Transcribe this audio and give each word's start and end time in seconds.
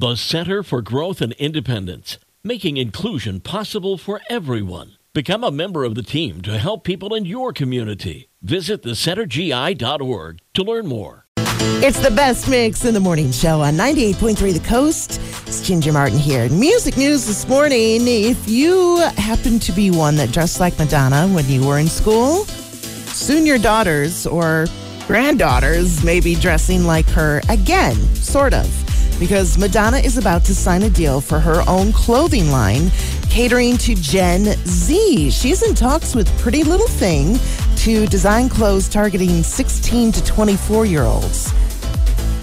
The 0.00 0.16
Center 0.16 0.62
for 0.62 0.80
Growth 0.80 1.20
and 1.20 1.34
Independence, 1.34 2.16
making 2.42 2.78
inclusion 2.78 3.38
possible 3.38 3.98
for 3.98 4.22
everyone. 4.30 4.92
Become 5.12 5.44
a 5.44 5.50
member 5.50 5.84
of 5.84 5.94
the 5.94 6.02
team 6.02 6.40
to 6.40 6.56
help 6.56 6.84
people 6.84 7.14
in 7.14 7.26
your 7.26 7.52
community. 7.52 8.30
Visit 8.40 8.82
thecentergi.org 8.82 10.38
to 10.54 10.62
learn 10.62 10.86
more. 10.86 11.26
It's 11.36 12.00
the 12.00 12.10
best 12.12 12.48
mix 12.48 12.86
in 12.86 12.94
the 12.94 13.00
morning 13.00 13.30
show 13.30 13.60
on 13.60 13.74
98.3 13.74 14.54
The 14.54 14.66
Coast. 14.66 15.20
It's 15.46 15.60
Ginger 15.60 15.92
Martin 15.92 16.18
here. 16.18 16.48
Music 16.48 16.96
news 16.96 17.26
this 17.26 17.46
morning. 17.46 18.00
If 18.06 18.48
you 18.48 19.00
happen 19.18 19.58
to 19.58 19.72
be 19.72 19.90
one 19.90 20.16
that 20.16 20.32
dressed 20.32 20.60
like 20.60 20.78
Madonna 20.78 21.28
when 21.34 21.46
you 21.46 21.68
were 21.68 21.78
in 21.78 21.88
school, 21.88 22.46
soon 22.46 23.44
your 23.44 23.58
daughters 23.58 24.26
or 24.26 24.64
granddaughters 25.06 26.02
may 26.02 26.20
be 26.20 26.36
dressing 26.36 26.84
like 26.84 27.06
her 27.10 27.42
again, 27.50 27.96
sort 28.14 28.54
of. 28.54 28.89
Because 29.20 29.58
Madonna 29.58 29.98
is 29.98 30.16
about 30.16 30.44
to 30.46 30.54
sign 30.54 30.82
a 30.82 30.88
deal 30.88 31.20
for 31.20 31.38
her 31.38 31.62
own 31.68 31.92
clothing 31.92 32.50
line 32.50 32.90
catering 33.28 33.76
to 33.76 33.94
Gen 33.94 34.44
Z. 34.66 35.30
She's 35.30 35.62
in 35.62 35.74
talks 35.74 36.14
with 36.14 36.26
Pretty 36.38 36.64
Little 36.64 36.88
Thing 36.88 37.38
to 37.76 38.06
design 38.06 38.48
clothes 38.48 38.88
targeting 38.88 39.42
16 39.42 40.12
to 40.12 40.24
24 40.24 40.86
year 40.86 41.02
olds. 41.02 41.52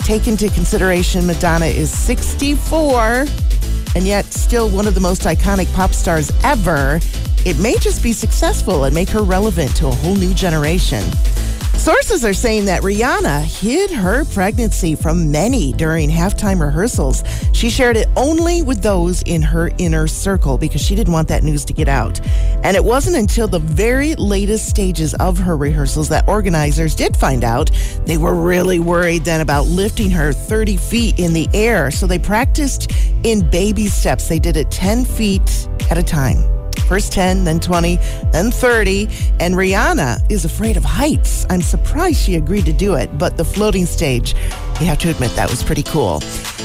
Take 0.06 0.28
into 0.28 0.50
consideration 0.52 1.26
Madonna 1.26 1.66
is 1.66 1.90
64 1.90 3.26
and 3.96 4.06
yet 4.06 4.26
still 4.26 4.70
one 4.70 4.88
of 4.88 4.94
the 4.94 5.02
most 5.02 5.23
iconic 5.23 5.73
pop 5.73 5.94
stars 5.94 6.32
ever. 6.44 7.00
It 7.44 7.58
may 7.58 7.76
just 7.78 8.04
be 8.04 8.14
successful 8.14 8.84
and 8.84 8.94
make 8.94 9.09
her 9.09 9.23
relevant 9.23 9.76
to 9.78 9.88
a 9.88 9.92
whole 9.92 10.16
new 10.16 10.36
generation. 10.36 11.04
Sources 11.88 12.26
are 12.26 12.34
saying 12.34 12.66
that 12.66 12.82
Rihanna 12.82 13.44
hid 13.44 13.91
her 13.91 14.26
pregnancy 14.26 14.94
from 14.94 15.32
many 15.32 15.72
during 15.72 16.09
halftime 16.09 16.59
rehearsals. 16.59 17.23
She 17.54 17.70
shared 17.70 17.95
it 17.95 18.09
only 18.18 18.62
with 18.62 18.82
those 18.82 19.22
in 19.22 19.41
her 19.41 19.72
inner 19.78 20.05
circle 20.05 20.58
because 20.58 20.81
she 20.81 20.95
didn't 20.95 21.14
want 21.14 21.30
that 21.30 21.44
news 21.44 21.64
to 21.64 21.72
get 21.72 21.88
out. 21.88 22.20
And 22.66 22.75
it 22.75 22.84
wasn't 22.84 23.16
until 23.16 23.47
the 23.47 23.59
very 23.59 24.16
latest 24.16 24.67
stages 24.67 25.14
of 25.14 25.38
her 25.38 25.56
rehearsals 25.56 26.09
that 26.09 26.28
organizers 26.28 26.94
did 26.94 27.16
find 27.16 27.45
out. 27.45 27.72
They 28.06 28.17
were 28.17 28.36
really 28.36 28.81
worried 28.81 29.23
then 29.23 29.40
about 29.40 29.67
lifting 29.67 30.09
her 30.09 30.34
30 30.34 30.75
feet 30.75 31.17
in 31.17 31.31
the 31.31 31.47
air. 31.53 31.90
So 31.90 32.06
they 32.06 32.19
practiced 32.19 32.92
in 33.23 33.50
baby 33.50 33.88
steps. 33.88 34.28
They 34.28 34.40
did 34.40 34.58
it 34.58 34.69
10 34.72 35.06
feet 35.06 35.69
at 35.90 35.97
a 35.97 36.03
time. 36.03 36.56
First 36.88 37.12
10, 37.12 37.44
then 37.44 37.60
20, 37.60 37.98
then 38.32 38.50
30. 38.50 39.10
And 39.40 39.56
Rihanna 39.56 40.32
is 40.32 40.46
afraid 40.46 40.78
of 40.78 40.86
heights. 40.86 41.46
I'm 41.50 41.62
surprised 41.62 42.22
she 42.22 42.36
agreed 42.36 42.66
to 42.66 42.74
do 42.74 42.96
it, 42.96 43.18
but 43.18 43.36
the 43.36 43.44
floating 43.44 43.86
stage, 43.86 44.34
you 44.80 44.86
have 44.86 44.98
to 45.00 45.10
admit 45.10 45.32
that 45.36 45.50
was 45.50 45.64
pretty 45.64 45.84
cool. 45.84 46.22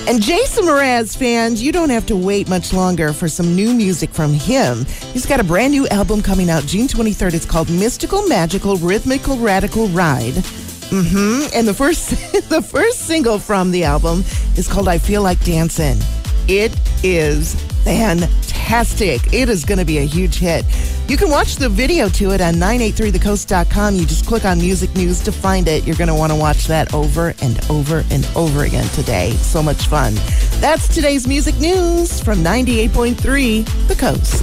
And 0.09 0.23
Jason 0.23 0.65
Mraz 0.65 1.17
fans, 1.17 1.63
you 1.63 1.73
don't 1.73 1.91
have 1.91 2.07
to 2.07 2.17
wait 2.17 2.49
much 2.49 2.73
longer 2.73 3.13
for 3.13 3.29
some 3.29 3.57
new 3.57 3.75
music 3.75 4.11
from 4.11 4.33
him. 4.33 4.85
He's 5.13 5.27
got 5.27 5.41
a 5.41 5.45
brand 5.45 5.73
new 5.73 5.89
album 5.89 6.23
coming 6.23 6.51
out 6.51 6.65
June 6.67 6.87
23rd. 6.87 7.35
It's 7.35 7.47
called 7.47 7.69
Mystical, 7.71 8.27
Magical, 8.29 8.77
Rhythmical, 8.77 9.39
Radical 9.39 9.89
Ride. 9.89 10.35
Mm-hmm. 10.35 11.49
And 11.55 11.67
the 11.67 11.75
first 11.75 12.11
the 12.51 12.63
first 12.63 13.07
single 13.07 13.39
from 13.39 13.71
the 13.71 13.85
album 13.85 14.25
is 14.57 14.69
called 14.69 14.89
I 14.89 14.99
Feel 14.99 15.23
Like 15.23 15.43
Dancing. 15.45 15.97
It 16.49 16.77
is 17.03 17.55
fantastic. 17.85 18.42
It 19.33 19.49
is 19.49 19.65
going 19.65 19.79
to 19.79 19.85
be 19.85 19.99
a 19.99 20.07
huge 20.07 20.39
hit. 20.39 20.65
You 21.09 21.17
can 21.17 21.31
watch 21.31 21.57
the 21.57 21.69
video 21.69 22.09
to 22.11 22.31
it 22.31 22.41
on 22.41 22.55
983thecoast.com. 22.55 23.97
You 23.97 24.07
just 24.07 24.27
click 24.27 24.45
on 24.45 24.59
music 24.59 24.95
news 24.95 25.21
to 25.25 25.33
find 25.33 25.69
it. 25.69 25.85
You're 25.85 25.97
going 25.97 26.09
to 26.09 26.15
want 26.15 26.33
to 26.33 26.39
watch 26.39 26.67
that 26.69 26.95
over 26.95 27.35
and 27.43 27.61
over 27.69 28.05
and 28.11 28.27
over 28.35 28.65
again 28.65 28.89
today. 28.91 29.33
So 29.33 29.63
much 29.63 29.89
fun. 29.89 30.15
That's 30.61 30.89
today's 30.89 31.29
music 31.29 31.59
news 31.59 32.23
from 32.23 32.39
98.3 32.39 33.89
The 33.89 33.95
Coast. 33.95 34.41